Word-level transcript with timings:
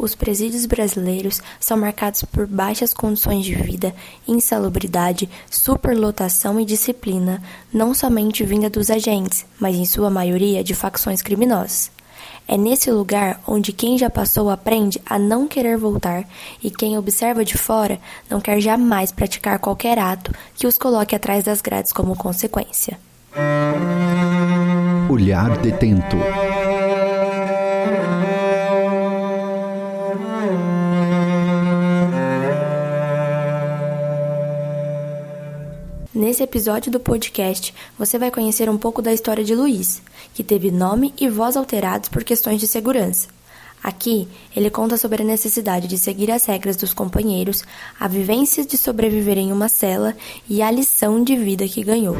Os 0.00 0.14
presídios 0.14 0.64
brasileiros 0.64 1.42
são 1.60 1.76
marcados 1.76 2.24
por 2.24 2.46
baixas 2.46 2.94
condições 2.94 3.44
de 3.44 3.54
vida, 3.54 3.94
insalubridade, 4.26 5.28
superlotação 5.50 6.58
e 6.58 6.64
disciplina, 6.64 7.42
não 7.70 7.92
somente 7.92 8.42
vinda 8.42 8.70
dos 8.70 8.88
agentes, 8.88 9.44
mas 9.58 9.76
em 9.76 9.84
sua 9.84 10.08
maioria 10.08 10.64
de 10.64 10.74
facções 10.74 11.20
criminosas. 11.20 11.90
É 12.48 12.56
nesse 12.56 12.90
lugar 12.90 13.42
onde 13.46 13.74
quem 13.74 13.98
já 13.98 14.08
passou 14.08 14.48
aprende 14.48 14.98
a 15.04 15.18
não 15.18 15.46
querer 15.46 15.76
voltar 15.76 16.24
e 16.62 16.70
quem 16.70 16.96
observa 16.96 17.44
de 17.44 17.58
fora 17.58 18.00
não 18.30 18.40
quer 18.40 18.58
jamais 18.58 19.12
praticar 19.12 19.58
qualquer 19.58 19.98
ato 19.98 20.32
que 20.54 20.66
os 20.66 20.78
coloque 20.78 21.14
atrás 21.14 21.44
das 21.44 21.60
grades 21.60 21.92
como 21.92 22.16
consequência. 22.16 22.98
Olhar 25.10 25.58
detento. 25.58 26.16
Nesse 36.40 36.48
episódio 36.48 36.90
do 36.90 36.98
podcast, 36.98 37.74
você 37.98 38.18
vai 38.18 38.30
conhecer 38.30 38.66
um 38.70 38.78
pouco 38.78 39.02
da 39.02 39.12
história 39.12 39.44
de 39.44 39.54
Luiz, 39.54 40.00
que 40.32 40.42
teve 40.42 40.70
nome 40.70 41.12
e 41.20 41.28
voz 41.28 41.54
alterados 41.54 42.08
por 42.08 42.24
questões 42.24 42.58
de 42.58 42.66
segurança. 42.66 43.28
Aqui, 43.82 44.26
ele 44.56 44.70
conta 44.70 44.96
sobre 44.96 45.22
a 45.22 45.26
necessidade 45.26 45.86
de 45.86 45.98
seguir 45.98 46.30
as 46.30 46.46
regras 46.46 46.76
dos 46.76 46.94
companheiros, 46.94 47.62
a 47.98 48.08
vivência 48.08 48.64
de 48.64 48.78
sobreviver 48.78 49.36
em 49.36 49.52
uma 49.52 49.68
cela 49.68 50.16
e 50.48 50.62
a 50.62 50.70
lição 50.70 51.22
de 51.22 51.36
vida 51.36 51.68
que 51.68 51.84
ganhou. 51.84 52.16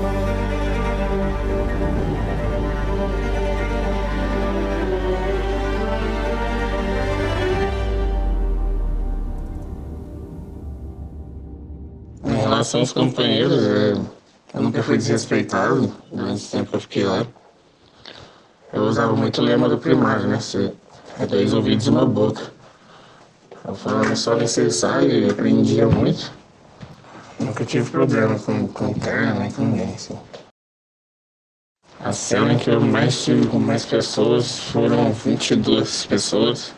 Relação 12.61 12.80
aos 12.80 12.93
companheiros, 12.93 13.65
é, 13.65 13.93
eu 14.55 14.63
nunca 14.63 14.83
fui 14.83 14.99
desrespeitado 14.99 15.91
durante 16.13 16.45
o 16.45 16.51
tempo 16.51 16.71
que 16.71 16.77
eu 16.77 16.80
fiquei 16.80 17.05
lá. 17.05 17.27
Eu 18.73 18.83
usava 18.83 19.17
muito 19.17 19.41
o 19.41 19.45
lema 19.45 19.67
do 19.67 19.79
primário, 19.79 20.29
né? 20.29 20.39
Ser 20.41 20.75
é 21.19 21.27
dois 21.27 21.55
ouvidos 21.55 21.87
e 21.87 21.91
uma 21.91 22.05
boca. 22.05 22.52
Eu 23.67 23.75
falava 23.75 24.15
só 24.15 24.37
necessário 24.37 25.11
e 25.11 25.30
aprendia 25.30 25.87
muito. 25.87 26.30
Nunca 27.39 27.65
tive 27.65 27.91
problema 27.91 28.39
com, 28.39 28.69
com 28.69 28.93
terno 28.93 29.41
nem 29.41 29.51
com 29.51 29.63
ninguém, 29.63 29.95
assim. 29.95 30.19
A 31.99 32.13
cena 32.13 32.57
que 32.57 32.69
eu 32.69 32.80
mais 32.80 33.24
tive 33.24 33.47
com 33.47 33.59
mais 33.59 33.87
pessoas 33.87 34.59
foram 34.59 35.13
22 35.13 36.05
pessoas. 36.07 36.74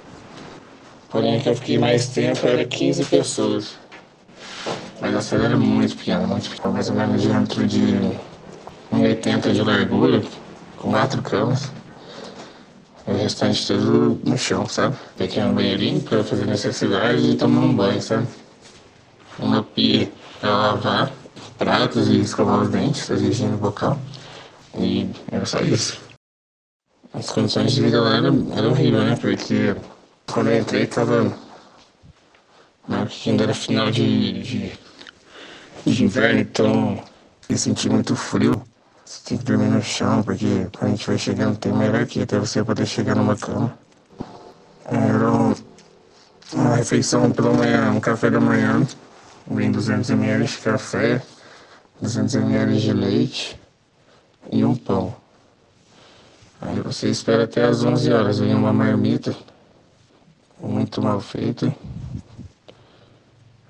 Porém, 1.11 1.37
a 1.37 1.41
que 1.41 1.49
eu 1.49 1.57
fiquei 1.57 1.79
mais 1.79 2.09
tempo 2.09 2.47
era 2.47 2.65
15 2.65 3.05
pessoas. 3.07 3.82
Mas 5.03 5.17
a 5.17 5.21
cela 5.21 5.47
era 5.47 5.57
muito 5.57 5.97
pequena, 5.97 6.25
muito 6.29 6.49
pequena, 6.49 6.73
mais 6.73 6.89
ou 6.89 6.95
menos 6.95 7.27
dentro 7.27 7.67
de 7.67 7.81
1,80 8.93 9.53
de 9.53 9.61
largura, 9.61 10.23
com 10.79 10.93
quatro 10.93 11.21
camas. 11.21 11.73
O 13.05 13.13
restante 13.13 13.67
tudo 13.67 14.21
no 14.25 14.39
chão, 14.39 14.65
sabe? 14.69 14.95
Pequeno 15.17 15.55
banheirinho 15.55 16.01
pra 16.03 16.23
fazer 16.23 16.47
necessidade 16.47 17.33
e 17.33 17.37
tomar 17.37 17.63
um 17.63 17.75
banho, 17.75 18.01
sabe? 18.01 18.29
Uma 19.41 19.65
pia 19.65 20.09
pra 20.41 20.51
lavar 20.51 21.13
pratos 21.59 22.07
e 22.07 22.21
escovar 22.21 22.61
os 22.61 22.69
dentes, 22.69 23.09
fazer 23.09 23.27
higiene 23.27 23.57
bocal. 23.57 23.99
E 24.79 25.11
era 25.33 25.45
só 25.45 25.59
isso. 25.63 26.01
As 27.13 27.29
condições 27.29 27.73
de 27.73 27.83
vida 27.83 28.01
lá 28.01 28.19
eram, 28.19 28.47
eram 28.57 28.71
horríveis, 28.71 29.05
né? 29.05 29.19
Porque 29.21 29.75
quando 30.33 30.51
eu 30.51 30.61
entrei 30.61 30.87
tava. 30.87 31.37
Que 33.09 33.31
ainda 33.31 33.45
era 33.45 33.55
final 33.55 33.91
de, 33.91 34.43
de 34.43 34.73
de 35.85 36.05
inverno, 36.05 36.41
então 36.41 37.03
eu 37.49 37.59
senti 37.59 37.89
muito 37.89 38.15
frio. 38.15 38.63
Você 39.05 39.21
tem 39.25 39.39
que 39.39 39.45
dormir 39.45 39.69
no 39.69 39.83
chão, 39.83 40.23
porque 40.23 40.69
quando 40.77 40.85
a 40.85 40.89
gente 40.91 41.07
vai 41.07 41.19
chegando 41.19 41.59
tem 41.59 41.73
uma 41.73 41.85
hierarquia 41.85 42.23
até 42.23 42.39
você 42.39 42.63
poder 42.63 42.87
chegar 42.87 43.15
numa 43.15 43.37
cama. 43.37 43.77
Era 44.85 45.31
uma 46.53 46.77
refeição 46.77 47.31
pela 47.31 47.53
manhã, 47.53 47.91
um 47.91 48.01
café 48.01 48.31
da 48.31 48.41
manhã, 48.41 48.87
vem 49.51 49.73
200ml 49.73 50.45
de 50.45 50.59
café, 50.59 51.23
200ml 52.03 52.79
de 52.79 52.93
leite 52.93 53.61
e 54.51 54.65
um 54.65 54.75
pão. 54.75 55.15
Aí 56.61 56.81
você 56.81 57.09
espera 57.09 57.45
até 57.45 57.65
as 57.65 57.83
11 57.83 58.13
horas, 58.13 58.39
vem 58.39 58.55
uma 58.55 58.73
marmita 58.73 59.35
muito 60.61 61.03
mal 61.03 61.21
feita. 61.21 61.75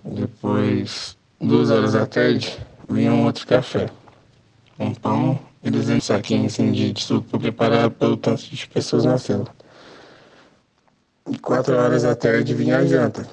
Depois 0.04 1.16
duas 1.40 1.70
horas 1.70 1.92
da 1.92 2.06
tarde, 2.06 2.58
vinha 2.88 3.12
um 3.12 3.24
outro 3.24 3.46
café. 3.46 3.88
Um 4.78 4.92
pão 4.94 5.38
e 5.62 5.70
200 5.70 6.04
saquinhos 6.04 6.54
assim, 6.54 6.72
de, 6.72 6.92
suco 7.00 7.28
para 7.28 7.38
preparar 7.38 7.90
pelo 7.90 8.16
tanto 8.16 8.42
de 8.42 8.66
pessoas 8.66 9.04
na 9.04 9.16
cela. 9.16 9.46
E 11.30 11.38
quatro 11.38 11.76
horas 11.76 12.02
da 12.02 12.16
tarde 12.16 12.52
vinha 12.52 12.78
a 12.78 12.84
janta. 12.84 13.28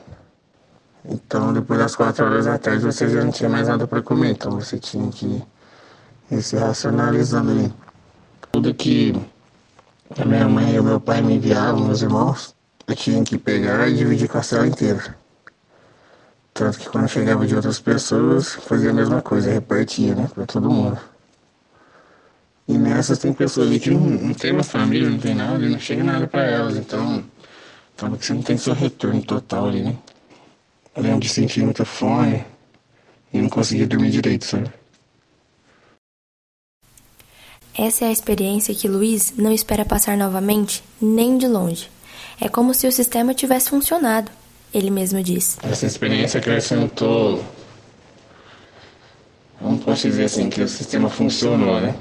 Então, 1.03 1.51
depois 1.53 1.79
das 1.79 1.95
quatro 1.95 2.25
horas 2.25 2.45
da 2.45 2.57
tarde, 2.57 2.83
você 2.83 3.09
já 3.09 3.23
não 3.23 3.31
tinha 3.31 3.49
mais 3.49 3.67
nada 3.67 3.87
para 3.87 4.01
comer. 4.01 4.31
Então, 4.31 4.51
você 4.51 4.77
tinha 4.77 5.09
que 5.11 5.41
ir 6.29 6.41
se 6.41 6.55
racionalizando 6.55 7.49
ali. 7.51 7.73
Tudo 8.51 8.73
que 8.73 9.13
a 10.17 10.25
minha 10.25 10.47
mãe 10.47 10.75
e 10.75 10.79
o 10.79 10.83
meu 10.83 10.99
pai 10.99 11.21
me 11.21 11.35
enviavam, 11.35 11.85
meus 11.85 12.01
irmãos, 12.01 12.55
eu 12.87 12.95
tinha 12.95 13.23
que 13.23 13.37
pegar 13.37 13.87
e 13.87 13.95
dividir 13.95 14.27
com 14.27 14.37
a 14.37 14.43
cela 14.43 14.67
inteira. 14.67 15.15
Tanto 16.53 16.79
que 16.79 16.89
quando 16.89 17.07
chegava 17.07 17.45
de 17.47 17.55
outras 17.55 17.79
pessoas, 17.79 18.55
fazia 18.55 18.89
a 18.89 18.93
mesma 18.93 19.21
coisa, 19.21 19.51
repartia, 19.51 20.15
né, 20.15 20.29
pra 20.33 20.45
todo 20.45 20.69
mundo. 20.69 20.99
E 22.67 22.77
nessas 22.77 23.17
tem 23.17 23.33
pessoas 23.33 23.75
que 23.79 23.89
não, 23.89 23.99
não 23.99 24.33
tem 24.33 24.51
uma 24.51 24.63
família, 24.63 25.09
não 25.09 25.17
tem 25.17 25.33
nada, 25.33 25.57
não 25.57 25.79
chega 25.79 26.03
nada 26.03 26.27
pra 26.27 26.43
elas, 26.43 26.77
então 26.77 27.23
acaba 27.97 28.17
que 28.17 28.25
você 28.25 28.33
não 28.33 28.43
tem 28.43 28.57
seu 28.57 28.73
retorno 28.73 29.21
total 29.23 29.67
ali, 29.67 29.81
né? 29.81 29.97
Eu 30.95 31.03
lembro 31.03 31.19
de 31.19 31.29
sentir 31.29 31.63
muita 31.63 31.85
fome 31.85 32.45
e 33.33 33.41
não 33.41 33.49
conseguia 33.49 33.87
dormir 33.87 34.11
direito, 34.11 34.45
sabe? 34.45 34.71
Essa 37.75 38.05
é 38.05 38.07
a 38.09 38.11
experiência 38.11 38.75
que 38.75 38.87
Luiz 38.87 39.33
não 39.37 39.51
espera 39.51 39.85
passar 39.85 40.17
novamente, 40.17 40.83
nem 41.01 41.37
de 41.37 41.47
longe. 41.47 41.89
É 42.39 42.49
como 42.49 42.73
se 42.73 42.85
o 42.85 42.91
sistema 42.91 43.33
tivesse 43.33 43.69
funcionado 43.69 44.29
ele 44.73 44.89
mesmo 44.89 45.21
diz. 45.23 45.57
Essa 45.63 45.85
experiência 45.85 46.39
acrescentou. 46.39 47.43
Não 49.61 49.77
posso 49.77 50.07
dizer 50.07 50.25
assim 50.25 50.49
que 50.49 50.61
o 50.61 50.67
sistema 50.67 51.09
funcionou, 51.09 51.81
né? 51.81 51.95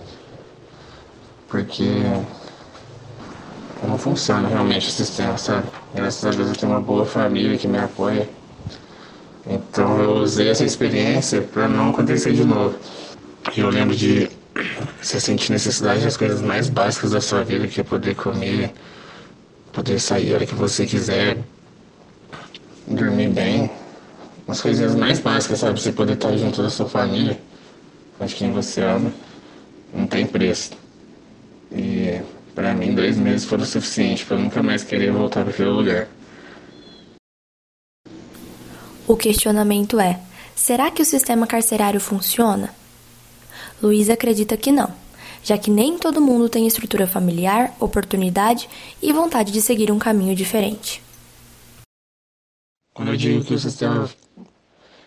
Porque 1.48 1.84
não 3.86 3.98
funciona 3.98 4.48
realmente 4.48 4.88
o 4.88 4.90
sistema, 4.90 5.36
sabe? 5.38 5.66
Graças 5.94 6.24
a 6.24 6.30
Deus 6.30 6.48
eu 6.48 6.56
tenho 6.56 6.72
uma 6.72 6.80
boa 6.80 7.04
família 7.04 7.56
que 7.56 7.66
me 7.66 7.78
apoia. 7.78 8.28
Então 9.46 10.00
eu 10.00 10.16
usei 10.16 10.48
essa 10.48 10.64
experiência 10.64 11.40
para 11.40 11.66
não 11.66 11.90
acontecer 11.90 12.32
de 12.32 12.44
novo. 12.44 12.78
E 13.56 13.60
eu 13.60 13.70
lembro 13.70 13.96
de 13.96 14.30
você 15.00 15.18
sentir 15.18 15.52
necessidade 15.52 16.02
das 16.02 16.16
coisas 16.16 16.42
mais 16.42 16.68
básicas 16.68 17.12
da 17.12 17.20
sua 17.20 17.42
vida, 17.42 17.66
que 17.66 17.80
é 17.80 17.84
poder 17.84 18.14
comer, 18.14 18.72
poder 19.72 19.98
sair 19.98 20.32
a 20.32 20.36
hora 20.36 20.46
que 20.46 20.54
você 20.54 20.84
quiser, 20.84 21.38
dormir 22.88 23.28
bem, 23.28 23.70
umas 24.46 24.60
coisinhas 24.60 24.94
mais 24.94 25.18
básicas, 25.18 25.58
sabe? 25.58 25.80
Você 25.80 25.92
poder 25.92 26.14
estar 26.14 26.36
junto 26.36 26.62
da 26.62 26.70
sua 26.70 26.88
família, 26.88 27.38
com 28.18 28.26
quem 28.26 28.50
você 28.52 28.82
ama, 28.82 29.12
não 29.92 30.06
tem 30.06 30.26
preço. 30.26 30.72
E 31.70 32.20
para 32.54 32.74
mim, 32.74 32.94
dois 32.94 33.16
meses 33.16 33.44
foram 33.44 33.64
suficiente 33.64 34.24
para 34.24 34.36
nunca 34.36 34.62
mais 34.62 34.82
querer 34.82 35.12
voltar 35.12 35.42
para 35.42 35.52
aquele 35.52 35.68
lugar. 35.68 36.08
O 39.06 39.16
questionamento 39.16 40.00
é: 40.00 40.20
será 40.54 40.90
que 40.90 41.02
o 41.02 41.04
sistema 41.04 41.46
carcerário 41.46 42.00
funciona? 42.00 42.74
Luiz 43.80 44.10
acredita 44.10 44.56
que 44.56 44.72
não, 44.72 44.92
já 45.42 45.56
que 45.56 45.70
nem 45.70 45.98
todo 45.98 46.20
mundo 46.20 46.48
tem 46.48 46.66
estrutura 46.66 47.06
familiar, 47.06 47.74
oportunidade 47.78 48.68
e 49.00 49.12
vontade 49.12 49.52
de 49.52 49.60
seguir 49.60 49.92
um 49.92 49.98
caminho 49.98 50.34
diferente. 50.34 51.02
Quando 52.98 53.12
eu 53.12 53.16
digo 53.16 53.44
que 53.44 53.54
o 53.54 53.58
sistema 53.60 54.10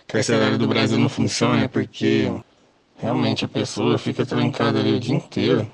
carcerário 0.08 0.58
do 0.58 0.66
Brasil 0.66 0.98
não 0.98 1.10
funciona, 1.10 1.66
é 1.66 1.68
porque 1.68 2.32
realmente 2.96 3.44
a 3.44 3.50
pessoa 3.50 3.98
fica 3.98 4.26
trancada 4.26 4.80
ali 4.80 4.94
o 4.94 5.00
dia 5.00 5.14
inteiro. 5.14 5.70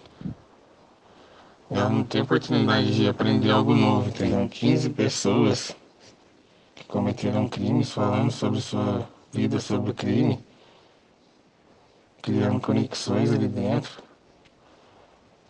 Ela 1.69 1.91
não 1.91 2.03
tem 2.03 2.19
oportunidade 2.19 2.95
de 2.95 3.07
aprender 3.07 3.51
algo 3.51 3.75
novo, 3.75 4.09
entendeu? 4.09 4.49
15 4.49 4.89
pessoas 4.89 5.75
que 6.73 6.85
cometeram 6.85 7.47
crimes 7.47 7.91
falando 7.91 8.31
sobre 8.31 8.61
sua 8.61 9.07
vida, 9.31 9.59
sobre 9.59 9.91
o 9.91 9.93
crime, 9.93 10.39
criando 12.23 12.59
conexões 12.59 13.31
ali 13.31 13.47
dentro. 13.47 14.01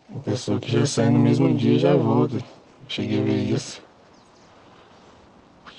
Uma 0.09 0.19
pessoa 0.19 0.59
que 0.59 0.69
já 0.69 0.85
sai 0.85 1.09
no 1.09 1.19
mesmo 1.19 1.55
dia 1.55 1.79
já 1.79 1.95
volta. 1.95 2.43
Cheguei 2.89 3.21
a 3.21 3.23
ver 3.23 3.53
isso. 3.53 3.86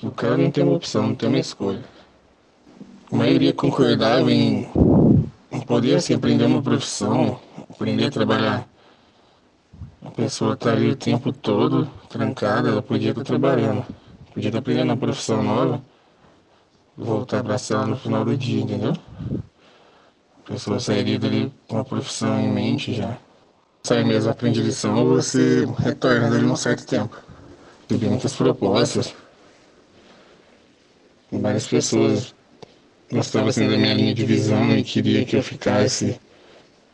O 0.01 0.11
cara 0.11 0.37
não 0.37 0.49
tem 0.49 0.63
uma 0.63 0.75
opção, 0.75 1.07
não 1.07 1.15
tem 1.15 1.27
uma 1.27 1.39
escolha. 1.39 1.83
A 3.11 3.15
maioria 3.15 3.53
concordava 3.53 4.31
em 4.31 4.65
poder 5.67 5.95
assim, 5.95 6.13
aprender 6.13 6.45
uma 6.45 6.61
profissão, 6.61 7.39
aprender 7.69 8.05
a 8.05 8.11
trabalhar. 8.11 8.67
A 10.03 10.09
pessoa 10.09 10.55
tá 10.55 10.71
ali 10.71 10.89
o 10.89 10.95
tempo 10.95 11.33
todo 11.33 11.89
trancada, 12.07 12.69
ela 12.69 12.81
podia 12.81 13.09
estar 13.09 13.23
trabalhando, 13.23 13.85
podia 14.33 14.49
estar 14.49 14.59
aprendendo 14.59 14.85
uma 14.85 14.97
profissão 14.97 15.43
nova, 15.43 15.81
voltar 16.97 17.43
pra 17.43 17.57
cela 17.57 17.85
no 17.85 17.97
final 17.97 18.23
do 18.23 18.37
dia, 18.37 18.61
entendeu? 18.61 18.93
A 20.45 20.51
pessoa 20.51 20.79
sairia 20.79 21.19
dali 21.19 21.51
com 21.67 21.77
a 21.77 21.83
profissão 21.83 22.39
em 22.39 22.49
mente 22.49 22.93
já. 22.93 23.17
Sai 23.83 24.03
mesmo, 24.03 24.31
aprende 24.31 24.61
lição, 24.61 25.05
você 25.05 25.65
retorna 25.77 26.29
dali 26.29 26.45
um 26.45 26.55
certo 26.55 26.85
tempo. 26.85 27.17
Tive 27.87 28.07
muitas 28.07 28.33
propostas. 28.35 29.13
Várias 31.31 31.67
pessoas 31.67 32.33
gostavam 33.11 33.49
assim 33.49 33.67
da 33.67 33.77
minha 33.77 33.93
linha 33.93 34.13
de 34.13 34.25
visão 34.25 34.71
e 34.75 34.83
queria 34.83 35.25
que 35.25 35.35
eu 35.35 35.43
ficasse 35.43 36.19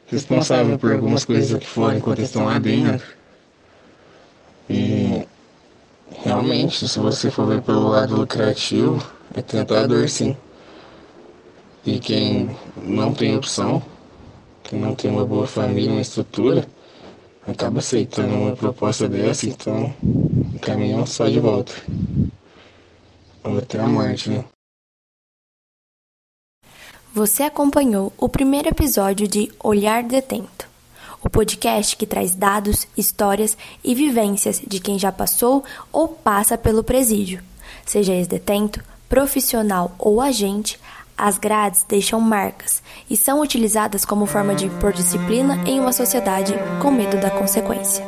responsável 0.07 0.77
por 0.77 0.91
algumas 0.91 1.25
coisas 1.25 1.53
aqui 1.53 1.65
fora 1.65 1.97
enquanto 1.97 2.19
estão 2.19 2.45
lá 2.45 2.59
dentro. 2.59 3.05
E 4.69 5.25
realmente, 6.23 6.87
se 6.87 6.99
você 6.99 7.31
for 7.31 7.47
ver 7.47 7.61
pelo 7.61 7.89
lado 7.89 8.15
lucrativo, 8.15 9.05
é 9.33 9.41
tentador 9.41 10.07
sim. 10.09 10.35
E 11.85 11.99
quem 11.99 12.49
não 12.83 13.13
tem 13.13 13.35
opção, 13.35 13.81
quem 14.63 14.79
não 14.79 14.95
tem 14.95 15.11
uma 15.11 15.25
boa 15.25 15.45
família, 15.45 15.91
uma 15.91 16.01
estrutura, 16.01 16.65
acaba 17.47 17.79
aceitando 17.79 18.33
uma 18.33 18.55
proposta 18.55 19.07
dessa, 19.07 19.47
então 19.47 19.93
o 20.55 20.59
caminho 20.59 21.01
é 21.01 21.05
só 21.05 21.27
de 21.29 21.39
volta. 21.39 21.73
Ou 23.45 23.59
até 23.59 23.79
a 23.79 23.87
morte, 23.87 24.29
né? 24.29 24.43
Você 27.13 27.43
acompanhou 27.43 28.11
o 28.17 28.27
primeiro 28.27 28.67
episódio 28.67 29.27
de 29.27 29.49
Olhar 29.63 30.03
Detento, 30.03 30.67
o 31.23 31.29
podcast 31.29 31.95
que 31.95 32.05
traz 32.05 32.35
dados, 32.35 32.87
histórias 32.97 33.57
e 33.83 33.95
vivências 33.95 34.61
de 34.65 34.79
quem 34.79 34.99
já 34.99 35.11
passou 35.11 35.63
ou 35.93 36.09
passa 36.09 36.57
pelo 36.57 36.83
presídio. 36.83 37.41
Seja 37.85 38.13
ex-detento, 38.13 38.83
profissional 39.07 39.95
ou 39.97 40.19
agente, 40.19 40.77
as 41.17 41.37
grades 41.37 41.85
deixam 41.87 42.19
marcas 42.19 42.83
e 43.09 43.15
são 43.15 43.39
utilizadas 43.39 44.03
como 44.03 44.25
forma 44.25 44.53
de 44.53 44.65
impor 44.65 44.91
disciplina 44.91 45.63
em 45.65 45.79
uma 45.79 45.93
sociedade 45.93 46.53
com 46.81 46.91
medo 46.91 47.17
da 47.17 47.29
consequência. 47.29 48.05